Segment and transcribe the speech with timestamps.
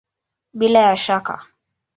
[0.59, 1.47] Bila ya shaka!